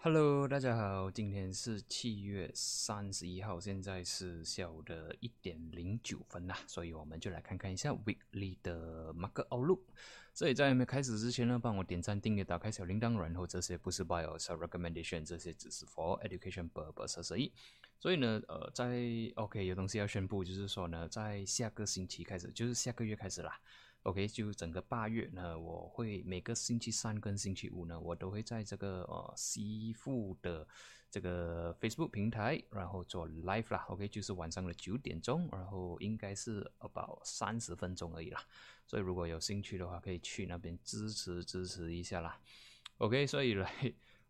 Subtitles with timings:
[0.00, 9.80] Hello，大家好，今天是七月三十一号，现在是下午的一点零九分啦，所以我们就来看看一下 Weekly 的 Market Outlook。
[10.32, 17.52] 所以在没开始之前呢，帮我点赞、订阅、打开小铃铛，然后这些不是 Bios Recommendation，这些只是 For Education purpose 而已。
[17.98, 19.02] 所以呢，呃，在
[19.34, 23.60] OK 有东西要宣布，就是说呢，在下个星期开始，就是下个月开始啦。
[24.04, 30.66] OK，就整个八月呢，我会每个星期三跟星期五呢，我都会在这个呃西富的
[31.10, 33.84] 这个 Facebook 平台，然后做 live 啦。
[33.88, 38.40] OK，就是晚上的九点钟，然后应该是 about 三十分钟而已啦。
[38.86, 42.40] 所以如果有兴趣的话，可以去那边支持支持一下啦。
[42.98, 43.70] OK，所以来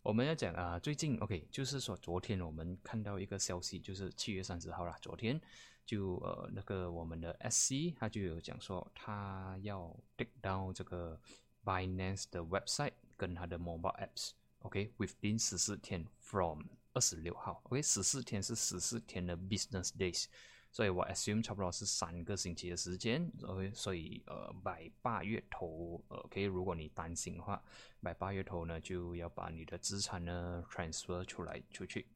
[0.03, 5.41] 我们要讲啊，最近 OK，就是说昨天我们看到一个消息，就是七月三十号啦，昨天。
[5.89, 11.19] 就呃那个我们的 SC 他就有讲说他要 take down 这个
[11.65, 16.61] Binance 的 website 跟他的 mobile apps，OK，within 十四天 from
[16.93, 20.27] 二十六号，OK，十四天是十四天的 business days，
[20.71, 27.63] 所以我 assume 差不多是三个星期的时间，OK，所以呃，by 八月头，OK，如果你担心的话
[28.03, 32.07] ，by 八月头呢就要把你的资产呢 transfer 出来出去。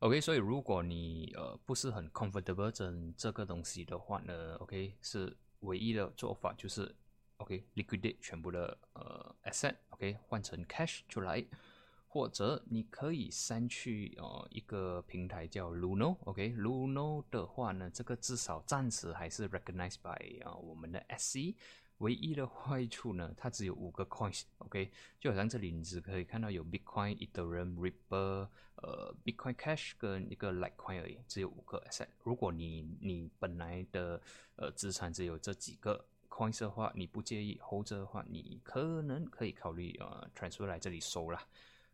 [0.00, 6.94] OK，所以如果你呃不是很 comfortable 整这个东西的话呢，OK 是唯一的做法就是
[7.36, 11.44] OK liquidate 全部的呃 asset，OK 换成 cash 出来，
[12.08, 21.54] 或者你可以删去呃一个平台叫 Luno，OK，Luno 的话呢，这个至少暂时还是 recognized by 啊我们的 SC。
[22.00, 32.08] 唯一的坏处呢，它只有五个 coins，OK，就好像这里你只可以看到有 Bitcoin、Ethereum、Ripple、呃 Bitcoin Cash 跟一个 Litecoin 而已，只有五个 asset。
[32.24, 34.20] 如果你你本来的
[34.56, 41.46] 呃资产只有这几个 coins 的话，你不介意 hold 着的话，你可能可以考虑呃 transfer 来这里收啦。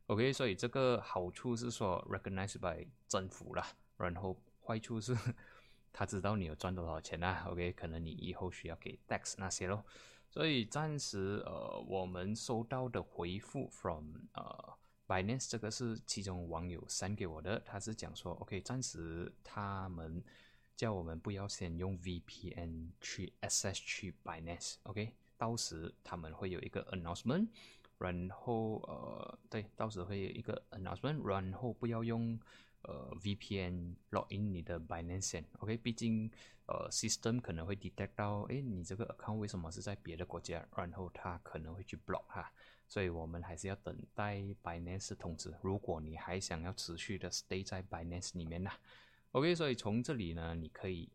[0.06, 5.16] OK，所以这个好处是说 recognized by 政府啦，然后坏处是。
[5.98, 9.82] 他知道你有赚多少钱啊？OK，可能你以后需要给 tax 那些咯。
[10.28, 14.76] 所以暂时呃，我们收到的回复 from 呃
[15.06, 20.22] Binance 这个是其中网友 send 给我的，他是讲说 OK，暂时他们
[20.76, 27.48] 叫我们不要先用 VPN 去 access 去 Binance，OK，到时他们会有一个 announcement，
[27.96, 32.38] 然后呃，对，到时会有一个 announcement，然后不要用。
[32.86, 36.30] 呃，VPN login 你的 Binance，OK，毕竟
[36.66, 42.52] 呃，system 可能会 detect 到，诶，你这个 account 为什么是在别的国家，然后它可能会去 block 哈，
[42.86, 45.52] 所以我们还是要等待 Binance 通知。
[45.62, 48.70] 如果你还想要持续的 stay 在 Binance 里面呢
[49.32, 51.10] ，OK，所以从这里呢，你可以，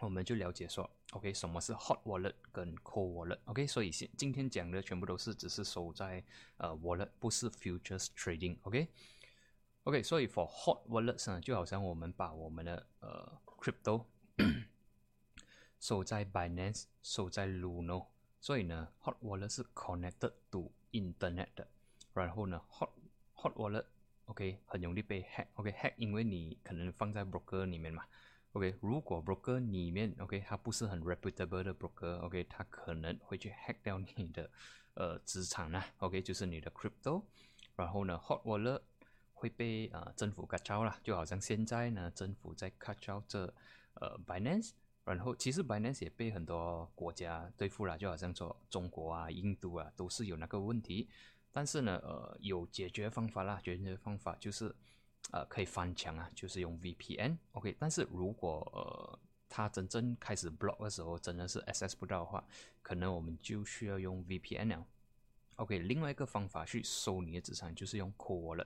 [0.00, 6.24] 我们就了解说，OK，什么是 Hot Wallet 跟 Cold Wallet，OK，所以现今天讲的全部都是只是收在
[6.56, 8.88] 呃 Wallet，不是 Futures Trading，OK。
[9.84, 14.04] OK，所以 for hot wallets 呢，就好像我们把我们的呃 crypto
[15.80, 18.06] 收在 Binance，收在 Luno，
[18.40, 21.66] 所以呢，hot wallet 是 connected to internet 的。
[22.14, 22.90] 然后呢，hot
[23.34, 28.04] hot wallet，OK，很容易被 hack，OK，hack，因为你可能放在 broker 里面嘛
[28.52, 34.48] ，OK，如果 broker 里面，OK，它不是很 reputable 的 broker，OK，它可能会去 hack 掉你的
[34.94, 37.24] 呃资产呢，OK，就是你的 crypto。
[37.74, 38.80] 然后呢，hot wallet
[39.42, 43.52] 会被呃政府 cut 了，就好像现在呢，政府在 cut 这
[43.94, 44.70] 呃 Binance，
[45.04, 51.08] 然后其实 Binance 也被很多国家对付了，就好像说中国啊、印度啊都是有那个问题，
[51.50, 54.72] 但是呢，呃，有解决方法啦，解决方法就是
[55.32, 62.46] 呃可以翻墙啊，就是用 VPN，OK，但是如果呃它真正开始 block 的时候，真的是 access 不到的话，
[62.80, 64.86] 可能我们就需要用 VPN 了
[65.56, 68.64] ，OK，另外一个方法去收你的资产就是用 Core 了。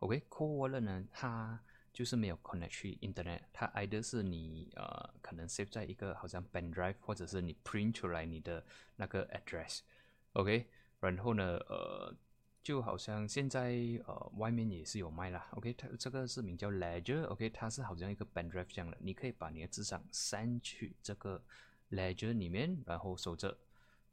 [0.00, 1.58] OK，Core Wallet 呢，它
[1.92, 8.62] 就是没有 connect 去 Internet，它 either 是你呃可能 save 在一个好像 pen drive，或者是你 print 出来你的
[8.96, 10.66] 那个 address，OK，
[11.00, 12.14] 然后呢呃
[12.62, 13.70] 就好像现在
[14.06, 21.42] 呃外面也是有卖啦，OK，它这个是名叫 Ledger，OK，它是好像一个 pen drive 这样的，你可以把你的资产删去这个
[21.90, 23.56] Ledger 里面，然后收着。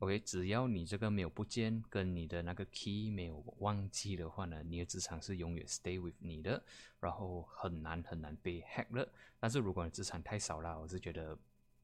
[0.03, 6.61] OK，只要你这个没有不见，跟你的那个 key 没有忘记的话呢，你的资产是永远 stay with 你的，
[6.99, 9.09] 然后很难很难被 hack 了。
[9.39, 11.39] 但是如果你资产太少了，我是觉得，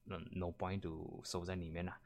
[0.08, 1.98] 嗯，no point to 收在里面啦。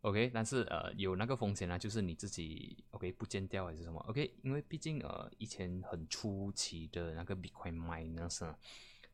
[0.00, 8.54] OK，但是呃有那个风险呢，就是你自己 OK 不见掉还是什么 OK，因为毕竟呃以前很初期的那个 Bitcoin miners，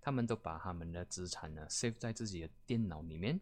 [0.00, 3.41] 他们都把他们的资产呢 save 在自己的电脑里面，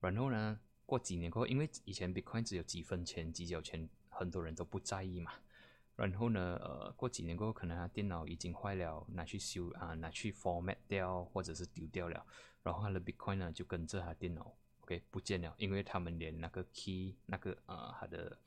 [0.00, 0.58] 然后呢。
[0.88, 5.30] 过几年过后，因为以前 Bitcoin 只有几分钱、几角钱，很多人都不在意嘛。
[5.94, 12.24] 然后呢，呃，过几年过后，可能他电脑已经坏了，拿去修啊，拿去 format 掉，或者是丢掉了，
[12.62, 18.38] 然后他的 Bitcoin 呢就跟着他电脑，OK 不见了，因为他们连那个 key 那个呃他的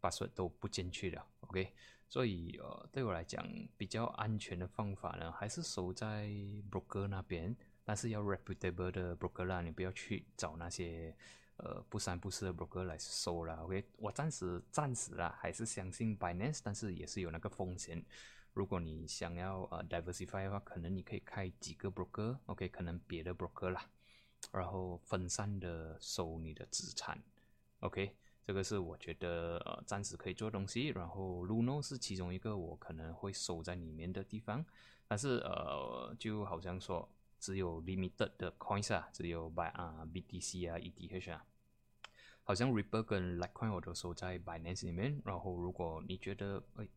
[0.00, 1.72] password 都不进去了，OK，
[2.08, 3.44] 所以呃对我来讲
[3.76, 6.28] 比较安全的方法呢，还是守在
[6.70, 11.16] broker 那边，但是要 reputable 的 broker 啦，你不要去找那些。
[11.62, 18.02] 呃，不三不四的 broker 来收了，OK，我暂时暂时啦，还是相信 Binance，但是也是有那个风险。
[18.54, 23.88] 如果你想要呃 diversify 的话，可能你可以开几个 broker，OK，可能别的 broker 啦，
[24.52, 27.22] 然后分散的收你的资产
[27.80, 30.88] ，OK，这个是我觉得呃暂时可以做东西。
[30.88, 34.64] 然后 Luno 是其中一个我可能会收在里面的地方，
[35.06, 37.08] 但是呃就好像说。
[37.42, 41.42] 只有 limited 的 coins 啊，只有 by 啊 BTC 啊 ETH 啊，
[42.42, 45.20] 好像 Ripple 跟 Litecoin 我都收在 Binance 里面。
[45.24, 46.88] 然后如果你觉得哎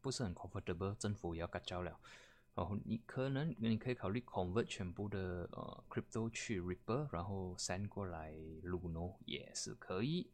[0.00, 1.98] 不是很 comfortable，政府也要改交了，
[2.54, 8.32] 然后你可能你可以考虑 convert 全部的呃 crypto 去 Ripple，然后 send 过来
[8.62, 10.30] Luno 也是可以。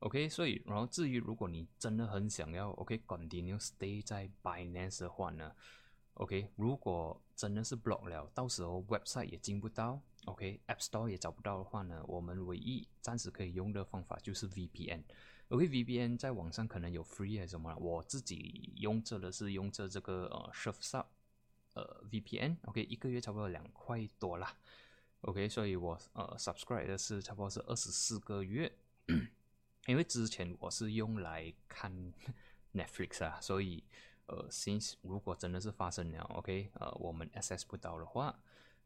[0.00, 5.52] OK，所以然后至于如果你真的很想要 OK continue stay 在 Binance 的话呢
[6.14, 15.02] ？OK，如果真的是 block 了，到时候 website 也进不到，OK，App Store 也找不到的话呢，我们唯一暂时可以用的方法就是 VPN。
[15.48, 21.06] OK，VPN 在网上可能有 free 还是什么，我自己用着的是用着这个呃 Surfshark
[21.74, 24.56] 呃 VPN，OK，一个月差不多两块多啦。
[25.20, 28.70] OK，所以我呃 subscribe 的是差不多是二十四个月，
[29.86, 32.12] 因为之前我是用来看
[32.72, 33.84] Netflix 啊，所以。
[34.26, 38.40] 呃，since 如果真的是发生了，OK，呃，我们 access 不到的话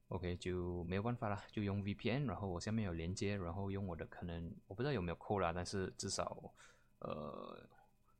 [0.08, 6.52] ，OK 就没有办法了，就用 VPN，然后我下面有连接，然后用我的可能我不知道有没有扣啦，但是至少
[7.00, 7.68] 呃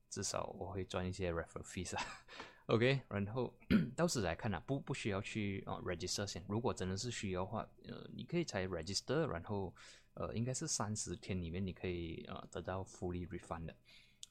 [0.08, 2.02] 至少我会赚一些 refer fees 啊，
[2.66, 3.52] OK，然后
[3.96, 9.74] 到时来看啊，不不需要去啊 register 先，如果真的是需要的话，呃，你可以才 register，然后
[10.14, 13.74] 呃应该是三十天里面你可以呃得到 fully refund 的。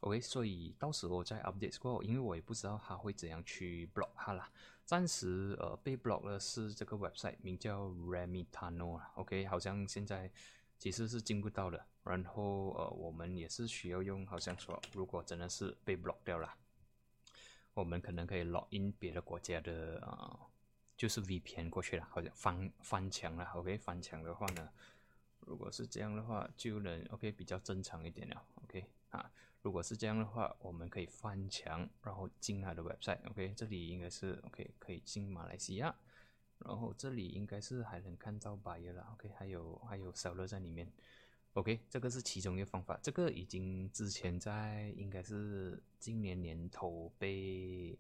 [0.02, 4.48] OK，所以到时候在 update 过后，因为我也不知道他会怎样去 block 它啦。
[4.88, 9.12] 暂时呃被 block 的是这个 website，名叫 Remitano 啊。
[9.16, 10.32] OK，好像现在
[10.80, 11.86] 其实是进不到的。
[12.04, 16.56] 然后呃我们也是需要用，好像说如果真的是被 block 掉了，
[17.74, 20.40] 我们可能可以 log in 别的国家的啊，
[20.96, 23.44] 就是 VPN 过去了，好像翻翻墙了。
[23.56, 24.70] OK，翻墙的话呢，
[25.42, 28.42] 如果是这样的话，就能 OK 比较正常一点了。
[28.64, 29.30] OK 啊。
[29.68, 33.20] 如果是这样的话，我们可以翻墙，然后进他的 website。
[33.30, 35.94] OK，这里应该是 OK，可以进马来西亚。
[36.60, 39.06] 然后这里应该是还能看到白的了。
[39.12, 40.90] OK，还有还有烧热在里面。
[41.52, 42.98] OK，这个是其中一个方法。
[43.04, 48.00] 这个已经之前在应该是今年年头被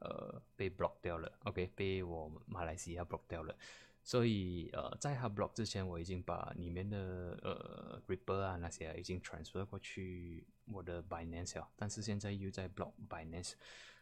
[0.00, 1.32] 呃被 block 掉了。
[1.44, 3.56] OK，被我马来西亚 block 掉了。
[4.04, 13.54] 所以呃，在他 block 之前，我已经把里面的呃 Ripple 啊那些已经 transfer 过去我的 Binance 了，但是现在又在 block Binance，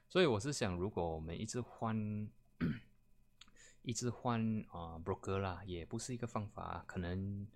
[0.09, 2.29] 所以我是想，如果我们一直换，
[3.83, 7.47] 一直换啊 broker 啦，也不是一个方法，可能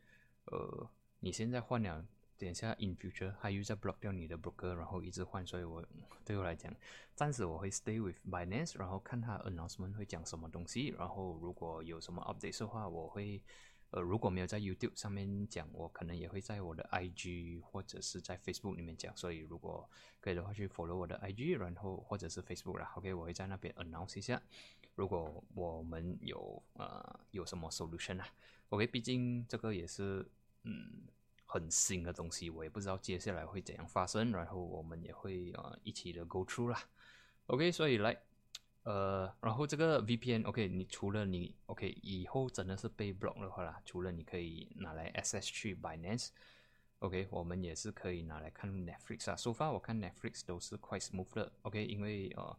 [0.45, 0.89] 呃
[1.19, 2.07] 你现在换了。
[2.39, 5.83] 等一下，in future，他又在 block 掉你的 broker，然后一直换，所以我
[6.25, 6.71] 对我来讲，
[7.15, 13.43] 暂时我会 stay with Binance，然后看他 announcement 会讲什么东西，然后如果有什么 update 的话，我会，
[13.91, 19.89] 呃，如果没有在 YouTube 上面讲，我可能也会在我的 IG 或者是在 Facebook 里面讲，所以如果
[20.21, 24.43] 可以的话，去 follow 我的 IG，然后或者是 Facebook 啦，OK，我会在那边 announce 一下，
[24.95, 28.29] 如果我们有呃有什么 solution 啊
[28.69, 30.29] ，OK，毕竟这个也是，
[30.65, 31.07] 嗯。
[31.59, 36.79] 很新的东西，我也不知道接下来会怎样发生，然后我们也会呃一起的 go through 啦。
[37.47, 38.17] OK，所以来，
[38.83, 49.37] 呃，然后这个 VPN，OK，你除了你 OK 以后真的是被 block 的话啦，除了你可以拿来 SS 去 Binance，OK，我们也是可以拿来看 Netflix 啊。
[49.37, 52.59] So far 我看 Netflix 都是 quite smooth 的，OK，因为呃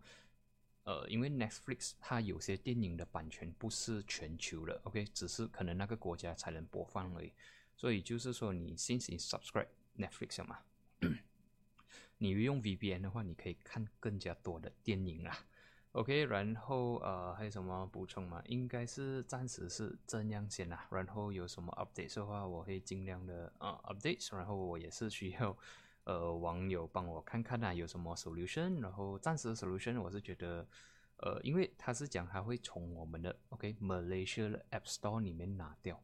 [0.84, 7.34] 呃，因为 Netflix 它有些电影的版权不是全球的，OK，只是可能那个国家才能播放而已。
[7.78, 9.68] 所以就是说，你先行 subscribe
[9.98, 10.60] Netflix 嘛，
[12.18, 15.38] 你用 VPN 的话，你可以看更加多的电影啦。
[15.94, 18.42] OK，然后呃还有什么补充吗？
[18.48, 20.88] 应该是暂时是这样先啦。
[20.92, 24.36] 然后有什么 update 的话，我会尽量的啊 update。
[24.36, 25.58] 然后我也是需要
[26.04, 28.82] 呃网友帮我看看啊有什么 solution。
[28.82, 30.68] 然后暂时 solution 我是觉得
[31.18, 36.04] 呃，因为他是讲他会从我们的 OK Malaysia 的 App Store 里面拿掉。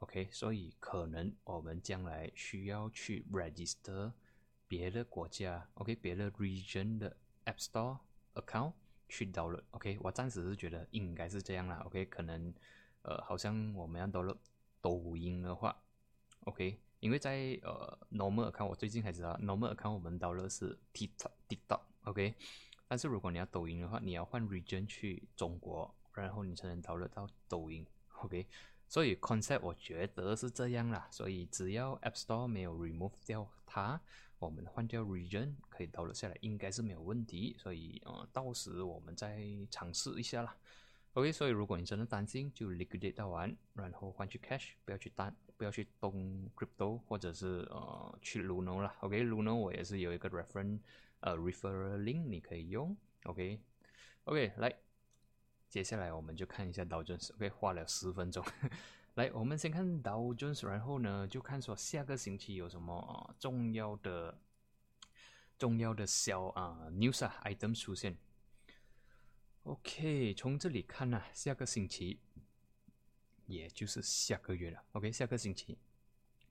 [0.00, 4.12] OK，所以可能我们将来需要去 register
[4.68, 7.98] 别的国家，OK，别的 region 的 App Store
[8.34, 8.72] account
[9.08, 12.52] 去 download，OK，我暂时是觉得应该是这样啦，OK，可能
[13.02, 14.36] 呃好像我们要 download
[14.82, 15.74] 抖音的话
[16.40, 22.34] ，OK，因为在呃 normal account 我最近才知道 normal account 我们 download 是 TikTok，TikTok，OK，
[22.88, 27.86] 但是如果你要抖音的话，你要换 region 去中国，然后你才能 download 到抖音
[28.22, 28.46] ，OK。
[28.88, 34.00] 所以 concept 我觉得是这样啦，所以只要 App Store 没有 remove 掉它，
[34.38, 37.56] 我们换掉 region 可以 download 下来，应该是没有问题。
[37.58, 40.56] 所以呃，到时我们再尝试一下啦。
[41.14, 48.94] OK，所以如果你真的担心，就 liquidate 到完，然后换去 cash，不要去单，不要去动 crypto，或者是呃去 Luno 啦。
[49.00, 50.80] OK，Luno 我也是有一个 reference
[51.20, 52.96] 呃 referral link 你可以用。
[53.24, 54.74] OK，OK 来。
[55.74, 58.46] 接下来我们就看一下道琼斯，OK，花了十分钟。
[59.16, 64.38] 来，我们先看道琼斯，然后呢，就看说下个星期有什么重要的、
[65.58, 68.16] 重要的消啊 news 啊 item 出现。
[69.64, 72.20] OK，从这里看呢，下个星期
[73.46, 74.80] 也就是下个月了。
[74.92, 75.76] OK，下个星期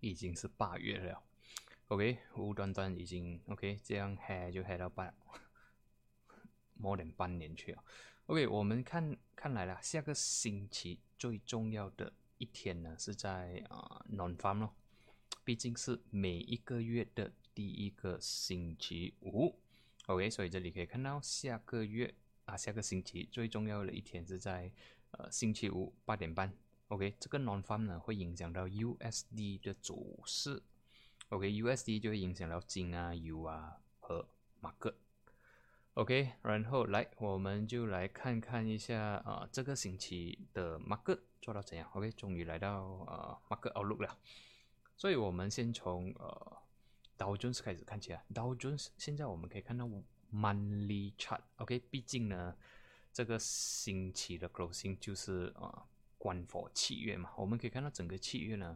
[0.02, 1.24] 已经是八月了。
[1.88, 5.16] OK，无端端已经 OK，这样 h 就 h 到半，
[6.76, 7.82] more than 半年去了。
[8.28, 14.74] OK，我们看看来了，下个星期最重要的一天呢，是在啊 Non Farm 咯，
[15.44, 19.60] 毕竟是每一个月的第一个星期五。
[20.06, 22.16] OK，所以这里可以看到下个月
[22.46, 24.72] 啊，下个星期最重要的一天是在
[25.12, 26.54] 呃星期五八点半。
[26.88, 30.64] OK，这个 Non Farm 呢会影响到 USD 的走势。
[31.28, 34.30] OK，USD 就会影响到金啊、油啊和
[34.62, 34.98] 马克。
[35.96, 44.18] OK，然后来，我们就来看看一下啊，这个星期的 market 做到怎样？OK，终于来到呃 market outlook 了。
[44.96, 46.58] 所以我们先从呃
[47.16, 48.26] Dow Jones 开始看起来。
[48.34, 49.86] Dow Jones 现在我们可以看到
[50.32, 51.42] monthly chart。
[51.58, 52.58] OK，毕竟呢，
[53.12, 55.86] 这个星期的 closing 就是啊
[56.18, 57.32] 关 for 七月嘛。
[57.38, 58.76] 我们可以看到整个七月呢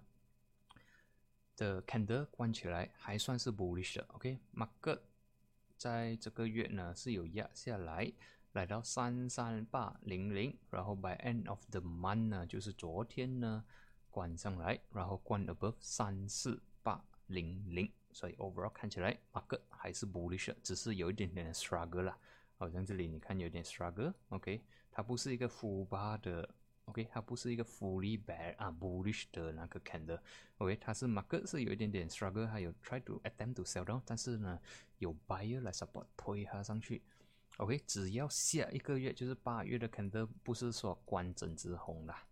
[1.55, 4.05] 的 candle 关起来还算是 bullish 的。
[4.09, 4.99] OK，market。
[5.77, 8.11] 在这个月呢是有压下来，
[8.53, 13.63] 来到三三八零零，然后 by end of the month 呢就是昨天呢
[14.09, 22.17] 关上来，然后关 above 三四八零零，所以 overall 看起来 market 还是 bullish，只是有一点点 struggle 啦，
[22.57, 26.49] 好像这里你看有点 struggle，OK，它不是一个 full bar 的。
[26.87, 30.19] OK，它不是一个 fully bear 啊 bullish 的那个 candle。
[30.57, 34.59] OK，它是 market 是有一点点 struggle，还有 try to attempt to sell down，但是呢
[34.99, 37.01] 有 buyer 来 support 推它上去。
[37.57, 42.25] OK，只要下一个月就是八月的 candle 不是说关整只红啦。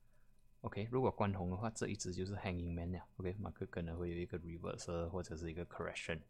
[0.62, 3.00] OK，如果关红的话，这一只就是 hanging man 了。
[3.18, 6.22] OK，马克可能会有一个 reverse 或者是一个 correction。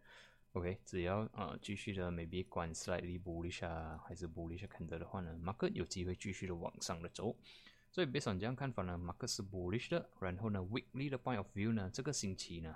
[0.53, 7.35] OK，只要呃继续的 maybe 关 slightly bullish 啊，还是 bullish candle 的话呢马克有机会继续的往上的走。
[7.95, 10.09] 所以，别上这样看法呢，马克是 bullish 的。
[10.19, 12.75] 然后呢，weekly 的 point of view 呢，这个星期呢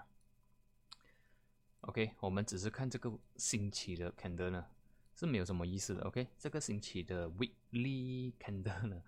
[1.81, 4.65] ，OK，我们只是看这个星期的 candle 呢，
[5.13, 6.03] 是没有什么意思的。
[6.03, 9.03] OK，这个星期的 weekly candle 呢，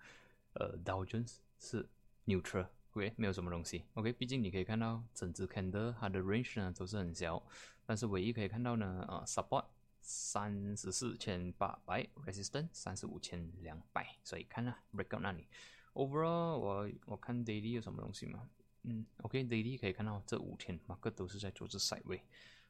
[0.52, 1.88] 呃，Dow Jones 是
[2.26, 3.86] neutral，OK，没有什么东西。
[3.94, 7.42] OK，毕竟你可以看到整只 candle 它的 range 呢都是很小，
[7.86, 9.64] 但是唯一可以看到呢，呃，support
[10.02, 15.48] 三十四千八百，resistance 三十五千两百，所以看啊，breakout 那里。
[15.94, 18.48] Overall，我我看 daily 有什么东西吗？
[18.84, 22.22] 嗯，OK，daily 可以看到这五天马克都是在做这 side way，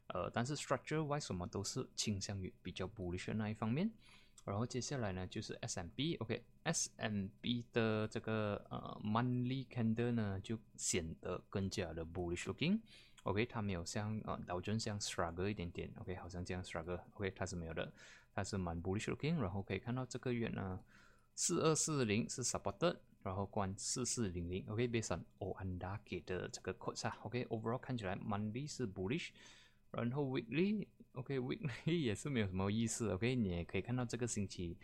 [0.08, 3.90] 呃，但是 structure wise 什么都是倾向于比较 bullish 的那一方面。
[4.44, 17.92] 然后接下来呢就是 SMB，OK，SMB 的这个呃 monthly candle 呢就显得更加的 bullish looking，OK，它没有像呃道琼像 struggle 一点点，OK，好像这样 struggle，OK，它是没有的，
[18.34, 19.40] 它是蛮 bullish looking。
[19.40, 20.80] 然后可以看到这个月呢
[21.36, 22.96] 四二四零是 supported。
[23.22, 29.28] 然后关四四零零，OK，based on O N D A 给的这个 quote 啊，OK，overall 看起来 Monday 是 bullish，
[29.92, 34.76] 然后 weekly，OK，weekly 也是没有什么意思，OK，你也可以看到这个星期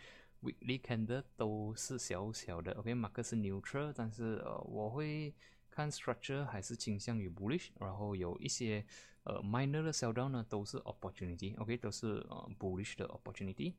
[0.42, 5.35] weekly candle 都是小小的，OK，mark 是 neutral，但是呃我会
[5.68, 8.85] 看 structure 还是倾向于 bullish，然后有一些
[9.25, 13.75] 呃 minor 的 sell down 呢都是 opportunity，OK，都是呃 bullish 的 opportunity。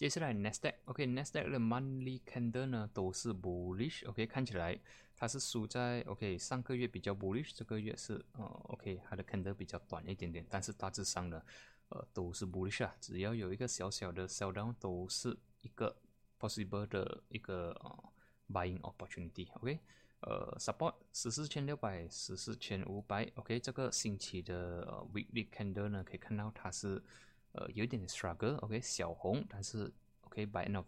[0.00, 4.80] 接下来 Nasdaq，OK，Nasdaq 的 monthly candle 呢都是 bullish，OK，看起来
[5.14, 11.42] 它是输在 OK 上个月比较 bullish，这个月是呃 OK 它的 candle 比较短一点点，但是大致上呢
[11.90, 15.94] 呃都是 bullish 啊，只要有一个小小的 sell down 都是一个
[16.38, 18.12] possible 的一个呃
[18.50, 19.80] buying opportunity，OK，
[20.22, 27.04] 呃 support 十四千六百十四千五百，OK 这个星期的 weekly candle 呢可以看到它是。
[27.52, 29.92] 呃有一点点 struggle，OK 小红，但是
[30.22, 30.86] OK by end of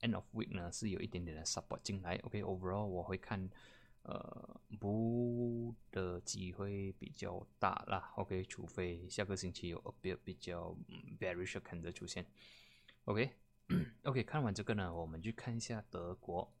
[0.00, 3.48] end of week 呢是有一点点的 support 进来，OK overall 我会看
[4.02, 10.76] 呃不的机会比较大啦，OK 除非下个星期有 a bit 比较
[11.18, 12.26] bearish 的出现
[13.04, 13.30] ，OK
[14.02, 16.52] OK 看完这个呢，我们去看一下德国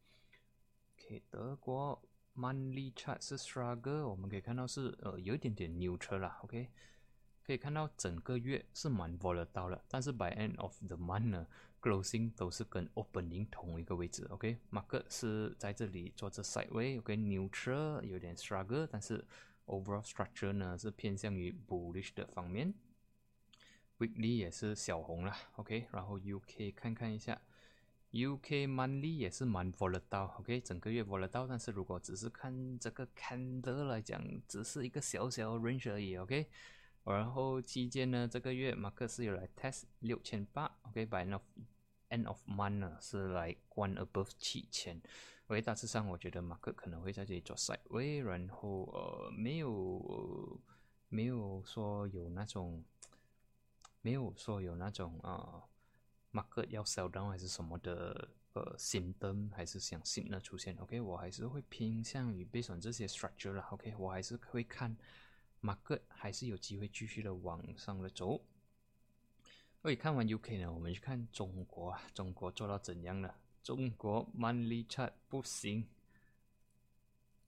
[0.96, 2.02] ，OK 德国。
[2.36, 6.70] Monthly chart 是 struggle，我们可以看到是呃有一点点 neutral 啦，OK，
[7.46, 11.46] 可以看到整个月是蛮 volatile 的，但是 by end of the month 呢
[11.80, 19.24] ，closing 都是跟 opening 同一个位置，OK，market 是在这里做着 sideway，OK，neutral 有点 struggle，但是
[19.66, 22.72] overall structure 呢是偏向于 bullish 的方面
[23.98, 27.40] ，weekly 也是小红啦，OK，然后 UK 看看一下。
[28.12, 36.48] UK monthly 也是蛮 volatile，OK，整个月 volatile，但是如果只是看这个 candle 来讲，只是一个小小 range 而已，OK。
[37.04, 41.42] 然后期间呢，这个月马克思有来 test 六千八，OK，by end of
[42.10, 45.00] end of month 呢是来 one above 七千。
[45.46, 50.60] OK，大致上我觉得马克可能会在这里做 sideway，然后呃没有
[51.08, 52.84] 没有说有那种
[54.02, 55.64] 没有说有那种啊。
[56.32, 64.96] 马克要 sell down 还是什么的，呃，新灯还是想新的出现，OK，我还是会偏向于 based on 这些 structure 啦，OK，我还是会看
[65.60, 68.40] 马克还是有机会继续的往上的走。
[69.82, 73.34] OK，看完 UK 呢，我们去看中国啊，中国做到怎样了？
[73.62, 75.88] 中国 Money chart 不行。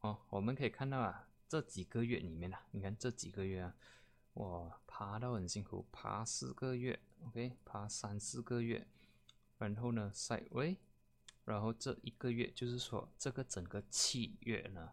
[0.00, 3.74] 哦，我们可以看到啊，这几个月里面啊，你看这几个月啊，
[4.34, 6.98] 我，爬到很辛苦，爬四个月。
[7.26, 8.86] OK，爬三四个月，
[9.58, 10.76] 然后呢，side way，
[11.44, 14.92] 然后这一个月就是说，这个整个七月呢，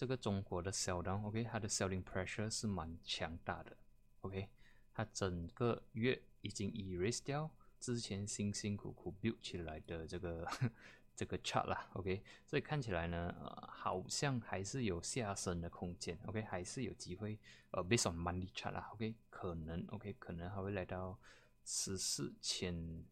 [0.00, 3.76] 这个中国的销量，OK，它的 selling pressure 是蛮强大的
[4.22, 4.48] ，OK，
[4.94, 10.48] 它整个月已经 erase 掉之前辛辛苦苦 build 起来的这个
[11.14, 17.38] 这个 chart 啦，OK，所以看起来呢，呃，好像还是有下升的空间，OK，还是有机会，
[17.72, 21.18] 呃，based on monthly chart 啦，OK，可能，OK，可能还会来到。
[21.62, 23.04] 十四千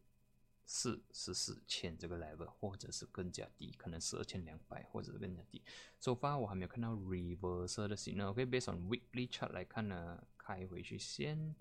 [0.71, 5.63] 四十四千这个 level，或者是更加低，可能十二千两百，或者是更加低。
[5.99, 8.27] So far 我还没有看到 reverse 的 signal。
[8.27, 11.55] OK，based on weekly chart 来看呢，开回去先，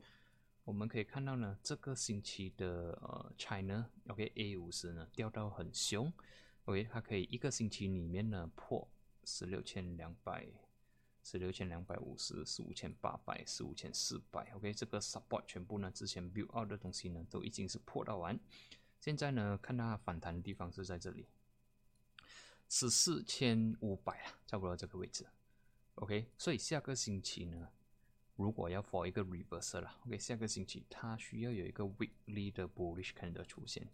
[0.62, 6.12] 我们可以看到呢，这个星期的呃 China OK A 五十呢掉到很凶。
[6.66, 8.86] OK，它可以一个星期里面呢破
[9.24, 10.46] 十六千两百。
[11.24, 14.50] 十六千两百五十，十五千八百，十五千四百。
[14.54, 18.38] OK，这个 support 全部呢，之前 build out 的东西呢，都已经是破到完。
[19.00, 21.26] 现在呢，看它反弹的地方是在这里，
[22.68, 25.26] 十四千五百啊，差不多这个位置。
[25.94, 27.68] OK，所以下个星期呢，
[28.36, 33.88] 如果要 for 一个 reversal 了，OK，下个星期它需要有一个 weekly 的 bullish candle 出现，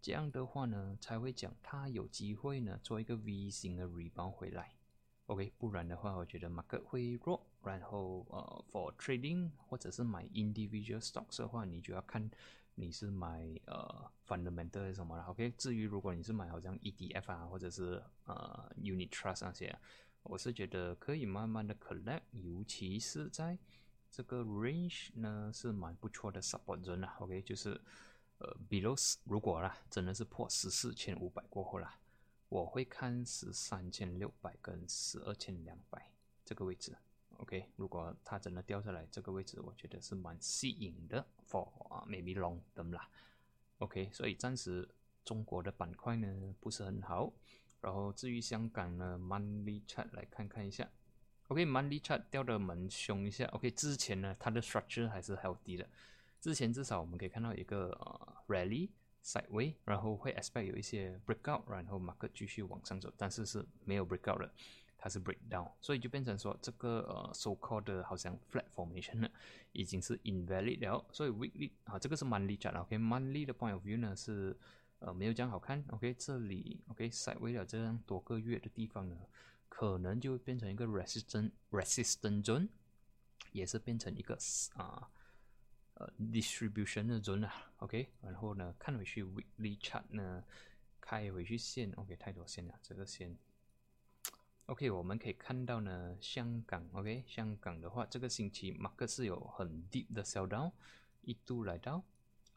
[0.00, 4.74] 这样的话呢，才会讲它有机会呢，做一个 V 型的 rebound 回来。
[5.26, 7.46] OK，不然的话，我觉得 market 会弱。
[7.62, 12.30] 然后呃，for trading 或者是买 individual stocks 的话，你就要看
[12.74, 15.24] 你是买呃 fundamental 还是什么了。
[15.24, 19.78] OK，至于如果你是买好像 ETF 啊，或者是呃 unit trust 那些，
[20.22, 23.58] 我是觉得可以慢慢的 collect，尤其是在
[24.10, 27.16] 这个 range 呢是蛮不错的 support zone 啦。
[27.20, 27.80] OK，就是
[28.38, 31.98] 呃 below 如果啦真的是破十四千五百过后啦。
[32.50, 36.12] 我会看十三千六百跟十二千两百
[36.44, 36.96] 这个位置
[37.38, 37.68] ，OK。
[37.76, 43.08] 如果它真的掉下来，这个位置我觉得是蛮吸引的，for 啊 maybe long 的啦
[43.78, 44.10] ，OK。
[44.12, 44.88] 所以暂时
[45.24, 47.32] 中国的板块呢不是很好，
[47.80, 50.90] 然后至于香港呢，Money Chart 来看看一下
[51.48, 53.70] OK，Money Chart 掉的蛮凶一下，OK。
[53.70, 55.88] 之前呢它的 structure 还是还有低的，
[56.40, 58.90] 之前至少我们可以看到一个呃 rally。
[59.26, 64.52] sideway，然后会 expect 有一些 breakout，然后 market 继续往上走，但是是没有 breakout 的，
[64.96, 69.28] 它是 breakdown，所以就变成说这个呃 so called 的好像 flat formation 呢，
[69.72, 74.56] 已经是 invalid 了，所以 weekly 啊这个是 monthly chart，OK，monthly 的 point of view 呢是
[75.00, 79.16] 呃没有这样好看，OK，这里 OK sideway 了这样多个月的地方呢，
[79.68, 82.68] 可能就变成一个 resistant resistant zone，
[83.52, 84.38] 也是变成一个
[84.76, 85.10] 啊。
[85.96, 90.42] 呃，distribution 的 zone 啊，OK，然后呢，看回去 weekly chart 呢，
[91.00, 93.38] 开回去线，OK，太多线了，这个线
[94.66, 100.72] ，OK，我们可以看到呢，香港，OK，香港的话，这个星期马克是有很 deep 的 sell down，
[101.22, 102.02] 一度来到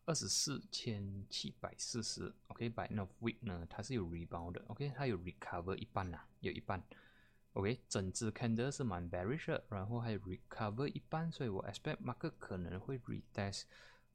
[0.06, 6.84] 二十四千七百四十，OK，by end of week 呢，它是有 rebound 的，OK，它有 recover 一半啦，有一半。
[7.54, 13.64] OK，整只 candle 是蛮 bearish，然后还有 recover 一半，所以我 expect 马克可能会 retest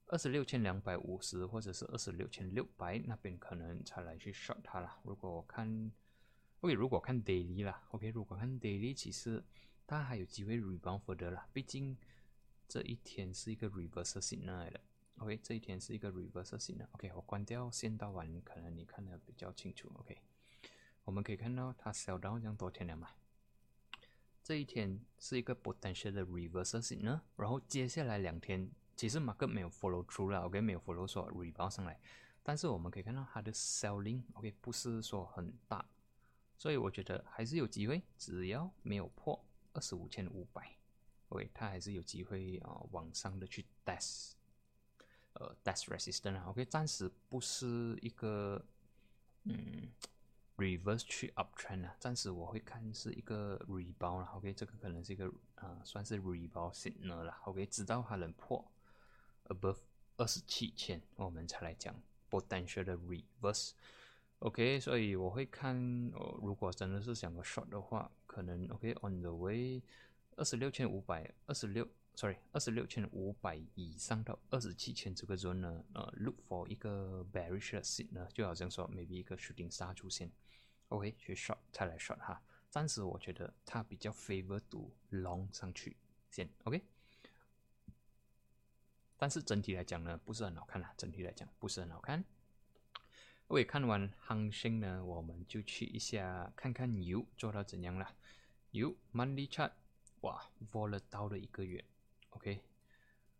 [0.07, 4.97] 二十六千两百五十或者是二十六千六百那边可能才来去 short 它啦。
[5.03, 5.91] 如果我看
[6.63, 9.43] ，OK，如果看 daily 啦，OK，如果看 daily，其实
[9.85, 11.45] 它还有机会 rebound further 啦。
[11.51, 11.97] 毕竟
[12.69, 14.79] 这一天是一个 reverse signal 来的
[15.17, 20.17] ，OK，这一天是一个 reverse signal，OK，我关掉线道完，可能你看的比较清楚，OK。
[21.03, 23.09] 我们可以看到它 sell down 这样多天了嘛？
[24.41, 28.71] 这一天是一个 potential 的 reverse signal，然后接下来两天。
[28.95, 31.99] 其实马克没有 follow through 了，OK，没有 follow 说 rebound 上来，
[32.43, 35.83] 但是我们可以看到它的 selling，OK，不是说很大，
[36.63, 39.37] 所以我觉得还是有机会，只要没有破
[39.73, 40.77] 二十五千五百
[41.27, 44.35] ，OK，它还是有机会啊往上的去 test，
[45.33, 48.65] 呃，test resistance，OK，暂时不是一个
[49.43, 49.91] 嗯
[50.55, 58.65] reverse 去 uptrend 啊，暂时我会看是一个 rebound 了，OK，这个可能是一个啊算是 rebound signal 了，OK，直到它能破。
[59.49, 59.79] above
[60.15, 61.93] 二十七千，我们才来讲
[62.29, 63.71] potential 的 reverse。
[64.43, 65.73] OK，所以我会看，
[66.13, 69.81] 哦，如果真的是想个 short 的话，可能 OK on the way
[70.35, 80.29] 二十六千五百，二十六，sorry，二十六千五百以上到二十七千这个 zone 呢，呃，look for 一个 bearish s i g 呢，就好像说 maybe 一个 shooting star 出现
[80.89, 82.41] ，OK，去 short 再来 short 哈。
[82.69, 85.95] 暂时我觉得它比较 favor to long 上去
[86.29, 86.83] 先，OK。
[89.15, 90.93] 但是整体来讲呢，不是很好看啦。
[90.97, 92.25] 整体来讲不是很好看。
[93.47, 98.15] OK，看完行情呢，我们就去一下看看油做到怎样了。
[98.71, 99.71] 油 monthly chart，
[100.21, 101.83] 哇，volatile 的一个月。
[102.29, 102.61] OK，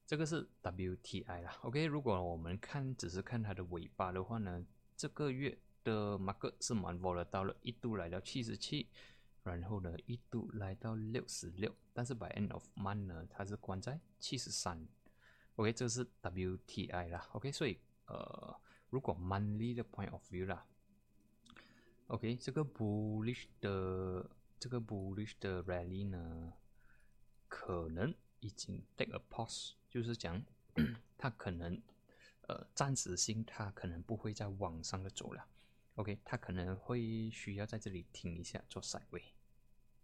[0.06, 1.58] 这个是 WTI 啦。
[1.62, 4.64] OK，如果我们看只是看它的尾巴的话呢，
[4.96, 8.88] 这个月的 market 是蛮 volatile 的，一度来到七十七，
[9.42, 14.86] 然后呢一度来到六十六，但是 by end of month 呢，它是关在七十三。
[15.56, 17.28] OK，这是 WTI 啦。
[17.32, 18.56] OK，所以呃，
[18.94, 20.68] 如果 monthly 的 point of view 啦
[22.06, 24.30] ，OK，这个 bullish 的
[24.60, 26.54] 这个 bullish 的 rally 呢，
[27.48, 30.46] 可能已经 take a pause，就是讲
[31.18, 31.82] 它可能
[32.48, 35.44] 呃暂时性它可能不会再往上的走了。
[35.96, 39.24] OK，它可能会需要在这里停一下做 side way。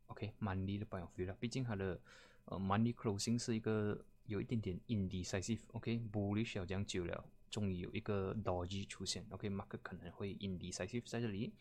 [0.08, 2.02] OK，monthly 的 point of view 啦，毕竟它的
[2.46, 4.04] 呃 money closing 是一个。
[4.26, 11.54] 有一点点 indecisive，OK，bullish 要讲久了，终于有一个倒计出现，OK，market 可能会 indecisive 在这里，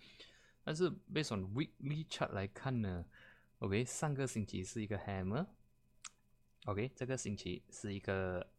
[0.62, 3.04] 但是 based on weekly chart 来看呢
[3.58, 8.50] ，OK，上个星期是一个 hammer，OK，这个星期是一个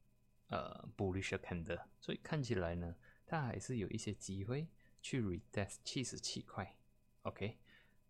[0.47, 4.67] 呃 bullish candle，所以看起来呢，它还是有一些机会
[5.01, 6.75] 去 retest 七十七块
[7.21, 7.57] ，OK。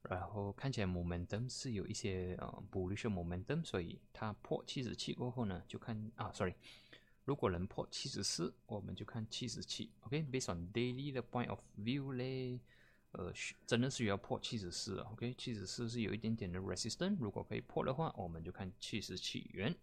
[0.04, 6.54] 然后看起来 momentum 是有一些呃 bullish momentum，所以它破七十七过后呢，就看啊，sorry，
[7.30, 9.92] 如果能破七十四，我们就看七十七。
[10.00, 12.60] OK，based on daily 的 point of view 嘞，
[13.12, 13.32] 呃，
[13.68, 19.76] 真的是要破七十四 OK，七十四是有一点点的 resistance，如果可以破的话，我们就看七十七元。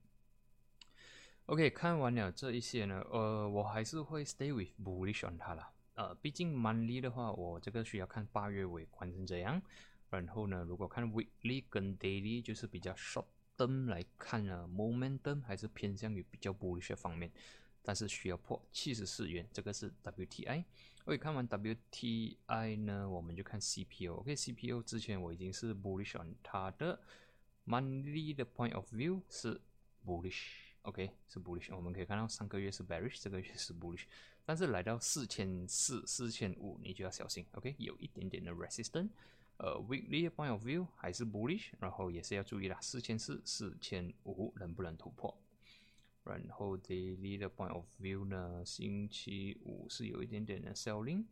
[1.44, 5.70] OK，看完了这一些呢，呃，我还是会 stay with bullish on 它了。
[5.94, 9.62] 呃，毕竟 monthly 的话，我这个需要看八月尾关成这样。
[10.10, 13.26] 然后呢，如果看 weekly 跟 daily，就是比较 short
[13.56, 17.30] term 来看呢，momentum 还是偏向于比较 bullish 方面，
[17.82, 20.64] 但是需要破七十四元，这个是 WTI。
[21.04, 24.14] OK，看完 WTI 呢，我们就看 CPO。
[24.14, 27.00] OK，CPO 之前我已经是 bullish on 它的
[27.64, 29.60] monthly 的 point of view 是
[30.04, 31.74] bullish，OK 是 bullish。
[31.74, 34.02] 我们可以看到上个月是 bearish，这个月是 bullish，
[34.44, 39.10] 但是来到四千四、四千五，你就要小心，OK，有一点点的 resistance。
[39.58, 45.34] 呃，weekly point of view 还是 bullish，然后也是要注意啦，四千四、四千五能不能突破？
[46.24, 51.24] 然后 daily 的 point of view 呢，星期五是有一点点的 selling，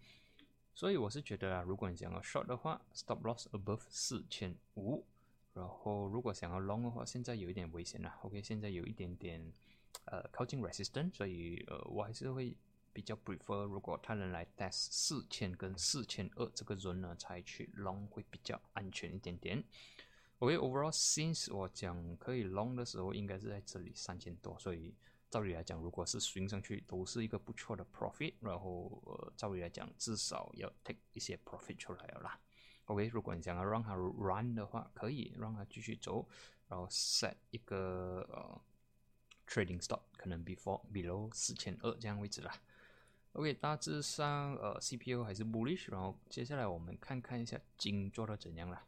[0.72, 5.04] 所以我是觉得啊，如果你想要 short 的话，stop loss above 四千五，
[5.52, 9.52] 然后如果想要 long 的话，现在有一点危险了，OK，现在有一点点
[10.06, 12.56] 呃靠近 resistance，所以呃我还是会。
[12.94, 19.62] 比较 prefer，如果他能来 test 四千跟四千二这个轮呢，才去 long 会比较安全一点点。
[20.38, 24.94] OK，overall since 我讲可以 long 的时候，应该是在这里三千多，所以
[25.30, 28.34] 照理来讲，如果是 swing 上去，都是一个不错的 profit。
[28.40, 32.40] 然后呃，照理来讲，至少要 take 一些 profit 出来了啦。
[32.86, 36.28] OK，如果你想要让它 run 的话，可以让它继续走，
[36.68, 38.60] 然后 set 一个呃
[39.48, 42.54] trading stop，可能 before below 四千二这样位置啦。
[43.34, 48.80] OK，大致上呃 CPU 还是 bullish，然后接下来我们看看一下金做的怎样了。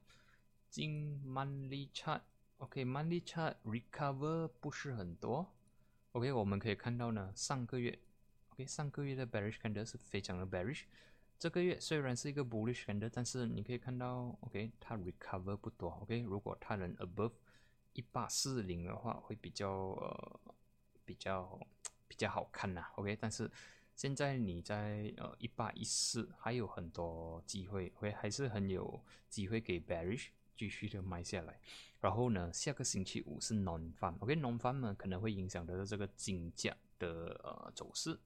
[0.71, 5.53] 金 monthly chart，OK，monthly chart recover 不是很多。
[6.13, 7.99] OK，我们可以看到呢，上个月
[8.51, 10.85] OK，上个月的 bearish candle 是非常的 bearish，
[11.41, 17.33] 这个月虽然是一个 bullish candle，但是你可以看到，OK，它 recover 不多，OK，如果它能 above
[17.95, 20.41] 一八四零的话，会比较呃
[21.05, 21.59] 比较
[22.07, 23.51] 比较好看呐，OK，但是
[23.97, 31.59] 现在你在呃一八一四还有很多机会会还是很有机会给 bearish 继续的卖下来。
[31.99, 38.19] 然后呢，下个星期五是 none 方 ok none 方呢可能会影响到这个金价的呃走势。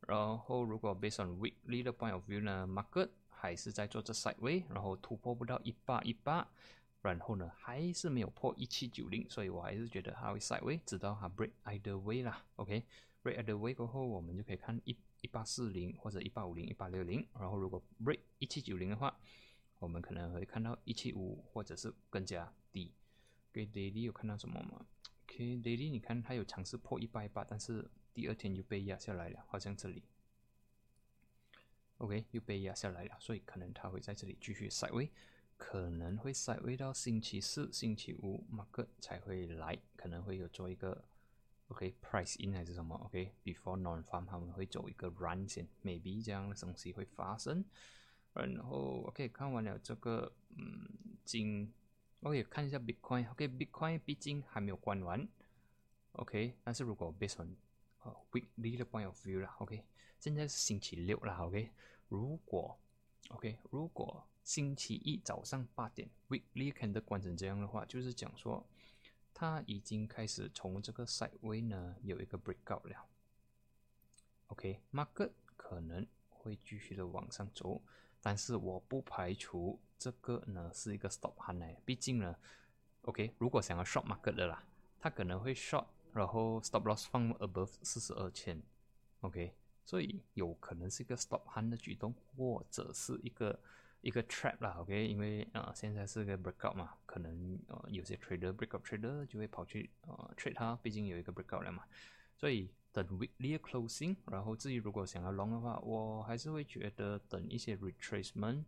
[0.00, 6.48] 然后如果 based on weekly 的 point of view 呢，market 还是在做这 sideway，然后突破不到一八一八，
[7.00, 12.84] 然后呢还是没有破一七九零，所以我还是觉得它会 sideway，直到它 break either way 啦，OK
[13.26, 19.18] Break at the way 后，我们就可以看一一八四零或者一八五零、一八六零，然后如果 break 一七九零的话，
[19.80, 22.92] 我们可能会看到一七五或者是更加低。
[23.52, 24.86] 给 daily 有看到什么吗
[25.24, 30.04] ？OK daily 你看它有尝试破一八一八，但是第二天又被压下来了，好像这里。
[31.98, 35.10] OK 又被压下来了，所以可能它会在这里继续塞位，
[35.56, 41.02] 可能会塞位到星期四、星期五马克才会来，可能会有做一个
[41.68, 47.64] OK price in 还是什么 OK before non farm 他们会走一个 run 先，maybe 这样的东西会发生。
[48.32, 50.88] 然后 OK 看完了这个嗯
[51.24, 51.72] 金。
[52.20, 53.30] OK，看一下 Bitcoin。
[53.30, 55.28] OK，Bitcoin 毕竟还没有关完。
[56.12, 57.54] OK，但是如果 based on
[58.02, 59.84] 呃 weekly 的 point of view 啦，OK，
[60.18, 61.70] 现在是星期六啦，OK，
[62.08, 62.76] 如果
[63.28, 68.66] OK，如果星期一早上八点 weekly 看的关成这样的话，就是讲说
[69.38, 73.04] 它已经开始从这个 side way 呢有一个 breakout 了。
[74.46, 77.82] OK，market 可能会继续的往上走。
[78.22, 82.34] 但是我不排除这个呢是一个 stop hand 呢，毕竟呢
[83.02, 84.64] ，OK，如果想要 short market 的啦，
[84.98, 88.62] 它可能会 short，然后 stop loss 放 above 四十二千
[89.20, 93.60] ，OK，所以有可能是一个 stop hand 的举动，或者是一个
[94.06, 101.84] 一个 trap 啦，OK，因为啊现在是个 breakout 嘛，可能呃有些 trader breakout trader 就会跑去呃 trade 它，毕竟有一个 breakout 了嘛，
[102.36, 102.70] 所以。
[102.96, 108.64] 等 weekly closing，然后至于如果想要 long 的话，我还是会觉得等一些 retracement，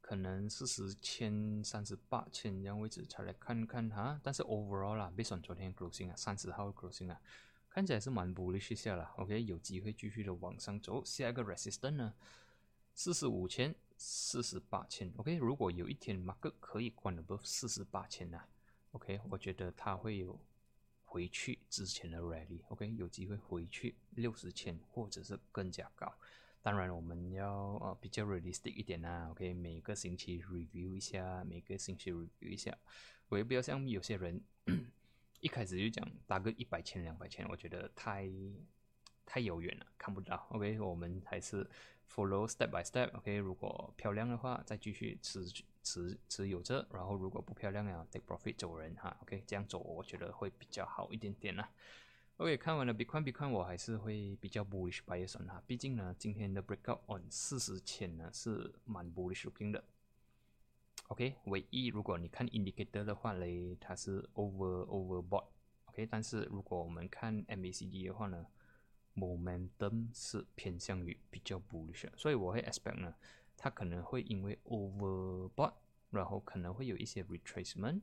[0.00, 4.18] 可能四十千、三十八千这样位置才来看看它。
[4.24, 7.20] 但是 overall 啦，based on 昨天 closing 啊，三十号 closing 啊，
[7.70, 9.08] 看起来是蛮 bullish 下了。
[9.18, 11.04] OK，有机会继续的往上走。
[11.04, 12.12] 下一个 resistance 呢，
[12.94, 15.12] 四十五千、四十八千。
[15.16, 18.40] OK，如果有一天 market 可以关 above 四十八千呢
[18.92, 20.40] ，OK，我觉得它会有。
[21.06, 26.12] 回去之前的 rally，OK，有机会回去六十千或者是更加高。
[26.60, 32.76] 当然，我们要呃比较 realistic 一点啊，OK，每个星期 review 一下，每个星期 review 一下。
[33.28, 34.42] 我也不要像有些人
[35.38, 38.28] 一开始就讲打个一百千、两百千，我觉得太
[39.24, 40.44] 太遥远了，看不到。
[40.50, 41.64] OK，我们还是
[42.12, 45.50] follow step by step，OK，如果漂亮的话，再继续持。
[45.86, 51.68] 持持有着，然后如果不漂亮呀，take profit 走人哈，OK，这样走我觉得会比较好一点点啦。
[52.38, 59.84] OK，看完了 Bitcoin，Bitcoin 我还是会比较 bullish bias 哈，毕竟呢，今天的 breakout on 四十千呢是蛮 bullish looking 的。
[61.08, 68.46] OK，唯一如果你看 indicator 的话嘞，它是 over overbought，OK，但是如果我们看 MACD 的话呢
[69.16, 73.14] ，momentum 是偏向于比较 bullish，所以我会 expect 呢。
[73.56, 75.74] 它可能会因为 overbought，
[76.10, 78.00] 然后可能会有一些 retracement，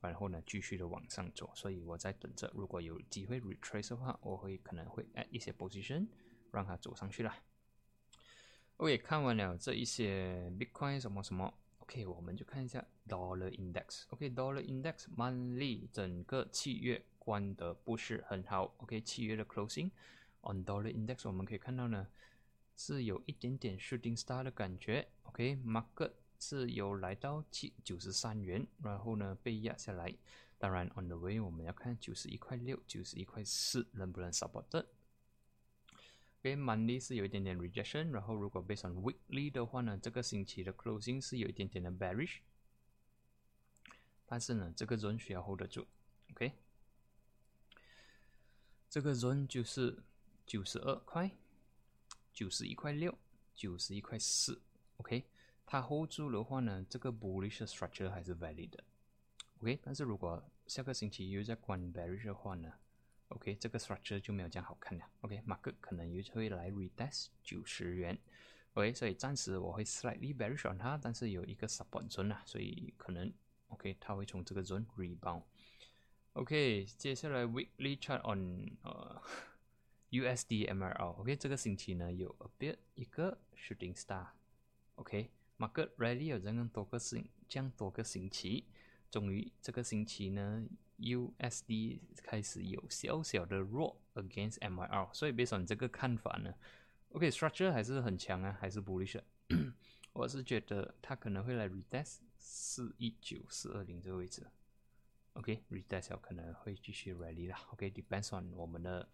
[0.00, 6.08] 然后呢继续的往上走，所以我在等着，如果有机会 retrace 的话，我会可能会 add 一些 position，
[6.50, 7.36] 让它走上去啦。
[8.78, 14.04] OK，看完了这一些 Bitcoin 什么什么，OK，我们就看一下 Dollar Index。
[14.10, 18.74] OK，Dollar Index money，整个七月关的不是很好。
[18.78, 19.90] OK，七月的 closing
[20.42, 22.08] on Dollar Index 我们可以看到呢。
[22.80, 30.16] 是有一点点 shooting star 的感觉，OK，market 是有来到七九十三元，然后呢被压下来。
[30.58, 34.86] 当然 on the way 我们要看九十一块六、九十一块四能不能 support。
[36.38, 42.36] OK，monthly 是有一点点 rejection，然后如果 based on weekly 的话呢，这个星期的 closing 是有一点点的 bearish，
[44.24, 45.84] 但是呢这个 zone 需要 hold 得住
[46.30, 46.52] ，OK，
[48.88, 50.04] 这个 zone 就是
[50.48, 51.30] 九十二块。
[52.32, 53.18] 九十一块六，
[53.52, 54.62] 九十一块四
[54.98, 55.24] ，OK，
[55.66, 58.84] 它 hold 住的话呢，这个 bullish structure 还是 valid 的
[59.58, 62.72] ，OK，但是如果下个星期又在关 bearish 的话呢
[63.30, 68.16] ，OK，这个 structure 就没有这样好看了 OK，Mark 可能又会来 retest 九十元
[68.74, 73.32] ，OK，所以暂时我会 slightly bearish on 它，但是有一个 support zone 啊，所以可能
[73.66, 79.20] OK，它会从这个 zone rebound，OK，接下来 weekly chart on 呃。
[80.10, 88.64] USD MRL，OK，这个星期呢有 a bit 一个 shooting star，OK，market rally 有这样多个星，这样多个星期，
[89.10, 90.64] 终于这个星期呢
[90.98, 96.54] USD 开始有小小的弱 against MRL，所以 based on 这个看法呢
[97.10, 99.20] ，OK，structure 还是很强啊，还是 bullish，
[100.14, 104.46] 我是觉得它可能会来 retest 四一九四二零这个位置。
[105.34, 107.60] OK，retest 可能会继续 rally 啦。
[107.72, 109.08] OK，depends on 我们的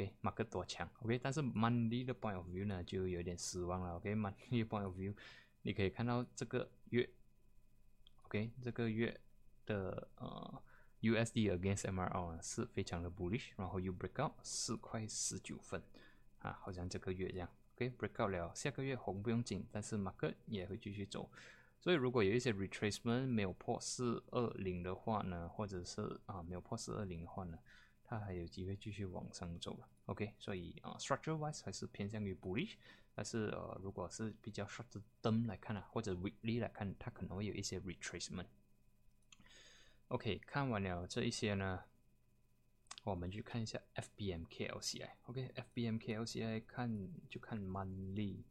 [0.00, 0.88] OK，马克多强。
[1.02, 3.96] OK，但是 monthly 的 point of view 呢，就有点失望了。
[3.96, 5.14] OK，monthly point of view，
[5.62, 7.08] 你可以看到这个月
[8.22, 9.20] ，OK，这个月
[9.66, 10.62] 的呃
[11.02, 15.82] USD against MRL 是非常的 bullish，然后又 break out 四块十九分
[16.38, 17.50] 啊，好像这个月这样。
[17.74, 21.30] OK，break out 了，下个月红不用紧，但是 market 也会继续走。
[21.78, 27.58] 所以如果有一些 retracement 没有破四二零的话呢，或者是啊没有破四二零的话呢，
[28.10, 29.88] 它还有机会继续往上走了。
[30.06, 32.72] OK，所以啊 structure wise 还是偏向于 bullish，
[33.14, 34.86] 但是呃如果是比较 short
[35.22, 38.46] term 来看啊，或者 weekly 来看，它可能会有一些 retracement。
[40.08, 41.84] OK，看完了这一些呢，
[43.04, 45.10] 我们去看一下 FBMKLCI。
[45.26, 48.42] OK，FBMKLCI 看就看 monthly。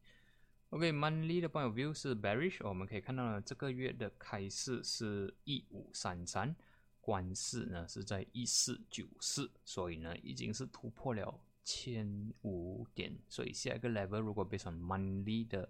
[0.70, 6.56] OK，monthly 的 point of view 是 bearish，我们可以看到呢，这个月的开市是一五三三，
[7.02, 15.68] 关市呢是在一四九四，所以呢已经是突破了千五点，所以下一个 level 如果变成 monthly 的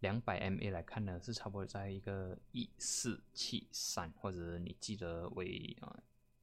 [0.00, 5.96] 两百 MA 来看呢，是差不多在一个一四七三，或者你记得为啊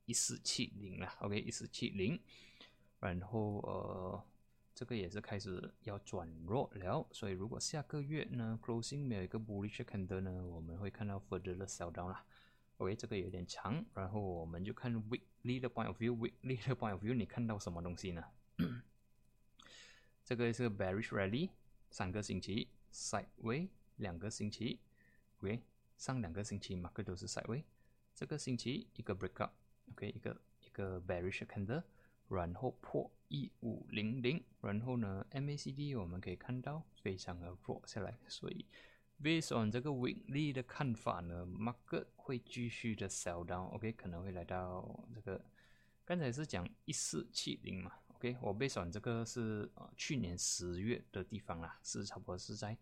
[0.06, 2.20] 一四七零了，OK，一四七零，
[3.00, 4.24] 然后呃。
[4.80, 12.24] 这个也是开始要转弱了，所以如果下个月呢，closing 没有一个 bullish candle 呢，我们会看到 further 的 sell down 啦。
[12.78, 18.24] OK，这个有点长，然后我们就看 weekly 的 point of view，weekly 的 point of view，你看到什么东西呢？
[20.24, 21.50] 这个是 bearish rally，
[21.90, 24.80] 三个星期 sideway，两个星期
[25.40, 25.64] ，OK，
[25.98, 27.64] 上两个星期 market 都是 sideway，
[28.14, 31.84] 这个星期一个 breakout，OK，一个一个 bearish candle。
[32.30, 38.66] 然后破一五零零，然后呢，MACD 我们可以看到非常的弱下来，所以
[39.24, 45.42] based on 这个 weekly 的看法呢，market 会继续的 sell down，OK，可能会来到这个，
[46.04, 52.78] 刚才是讲一四七零嘛，OK，我被选这个是呃去年十月的地方啦，是差不多是在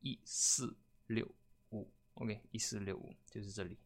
[0.00, 1.26] 一四六
[1.70, 3.78] 五，OK，一四六五就是这里。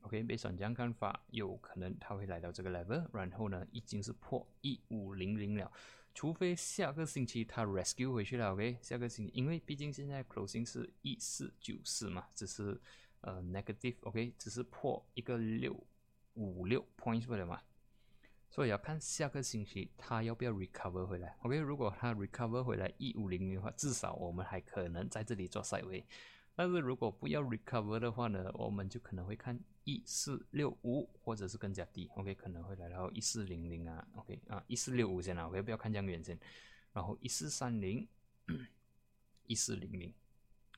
[0.00, 5.70] OK，被上这样看法，有可能它会来到这个 level，然后呢，已经是破一五零零了，
[6.12, 8.52] 除非下个星期它 rescue 回去了。
[8.52, 12.80] OK，下个星期，因为毕竟现在 closing 是一四九四嘛，只是
[13.20, 15.74] 呃 negative，OK，只是破一个六
[16.34, 17.60] 五六 points 不了嘛，
[18.48, 21.36] 所以要看下个星期它要不要 recover 回来。
[21.42, 26.04] OK，如果它 recover 回来一五零零的话，至少我们还可能在这里做 side way。
[26.54, 36.38] 但是如果不要 recover 的话呢，我们就可能会看一四六五，或者是更加低，OK，可能会来到一四零零啊，OK 啊，一四六五先啊，OK，不要看这样远先，
[36.92, 38.06] 然后一四三零，
[39.46, 40.12] 一四零零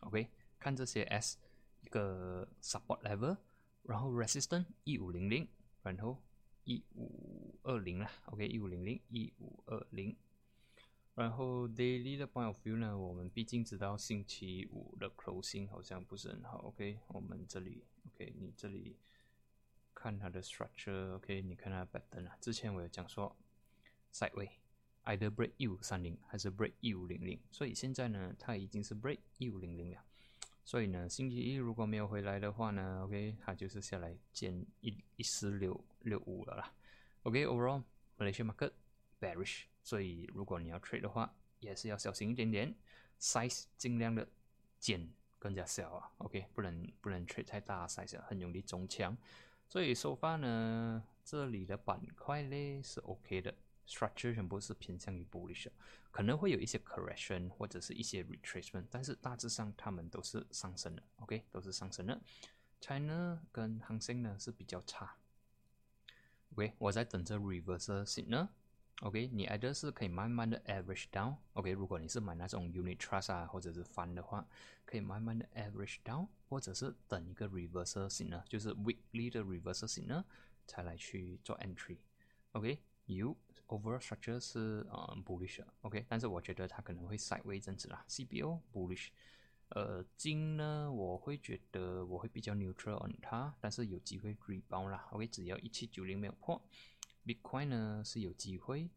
[0.01, 0.29] ，OK，
[0.61, 1.39] 看这些 S
[1.83, 3.37] 一个 support level，
[3.83, 5.47] 然后 resistance 一五零零，
[5.83, 6.21] 然后
[6.64, 10.16] 一五二零啦，OK，一五零零，一五二零。
[11.14, 16.59] 然后 daily 的 point of view 呢，我们毕竟知道星期五的 closing 好像不是很好。
[16.68, 18.97] OK，我们这里 OK，你这里
[19.92, 22.38] 看它的 structure，OK，你看它 pattern 啊。
[22.40, 23.37] 之前我有讲说
[24.11, 30.03] sideway，either break 一五三零还是 break 一五零零，所以现在呢，它已经是 break 一五零零了。
[30.64, 36.72] 所以呢，星期一如果没有回来的话呢，OK，它就是下来见一一四六六五了啦。
[37.25, 37.83] OK，overall
[38.16, 38.72] Malaysia market
[39.20, 39.64] bearish。
[39.83, 42.72] 所以，如果你要 trade 的话，也是要小心一点点
[43.18, 44.29] ，size 尽量的
[44.79, 46.12] 减更加小啊。
[46.18, 49.16] OK，不能不能 trade 太大 size，很容易中枪。
[49.68, 53.52] 所以收发呢，这里的板块呢是 OK 的
[53.88, 55.67] ，structure 全部是偏向于 bullish，
[56.13, 61.02] 可能会有一些 correction 或者是一些 retracement，但是大致上它们都是上升的。
[61.17, 62.21] OK，都是上升的。
[62.81, 65.17] China 跟恒生呢是比较差。
[66.52, 68.48] OK，我在等着 reverse signal。
[69.00, 71.37] OK，你 either 是可以慢慢的 average down。
[71.54, 74.46] OK，如果你是买那种 unit trust 啊，或者是 fund 的话，
[74.85, 80.23] 可以慢慢的 average down，或者是等一个 reversal signal，就是 weekly 的 reversal signal
[80.67, 81.96] 才来去做 entry。
[82.52, 83.37] OK，you
[83.73, 85.64] overall structure 是呃 bullish。
[85.81, 88.04] OK，但是我觉得它可能会 sideways 阵子啦。
[88.08, 89.08] CBO bullish。
[89.75, 95.08] 呃，金呢，我会觉得我会比较 neutral on 它，但是有机会 rebound 啦。
[95.12, 96.60] OK，只要一七九零没有破。
[97.25, 98.90] Bitcoin 呢是有机会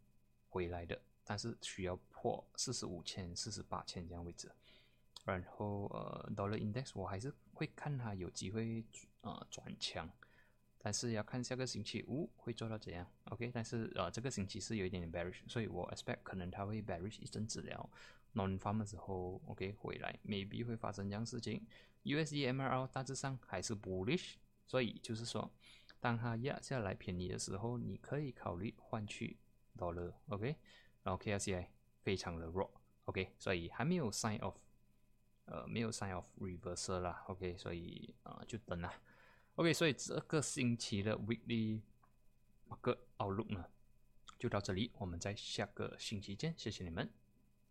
[0.50, 4.52] 回来的，但是需要破四十五千、四十八千这样位置。
[5.24, 8.84] 然后呃，Dollar Index 我还是会看它有机会
[9.22, 10.10] 呃转强，
[10.78, 13.08] 但是要看下个星期五会做到怎样。
[13.26, 17.90] OK，但是呃这个星期是有一点点 bearish，所以我 expect 可能它会 bearish 一阵子了
[18.34, 21.66] ，non farm 的时候 OK 回来，maybe 会发生这样事情。
[22.04, 24.36] USD MRL 大致上还是 bullish，
[24.68, 25.52] 所以就是说，
[26.00, 29.38] 当它压下来便宜的时候，你可以考虑换取
[29.78, 30.14] dollar。
[30.28, 30.56] OK，
[31.04, 31.68] 然后 KLCI
[32.04, 32.72] 非常的弱。
[33.06, 34.56] OK，所以还没有 sign of。
[35.48, 38.92] 呃，没有 sign of reversal 啦，OK，所以啊，就等啦
[39.54, 41.82] ，OK，所以这个星期的 weekly
[42.76, 43.66] market outlook 呢，
[44.38, 47.10] 就到这里，我们在下个星期见，谢谢你们。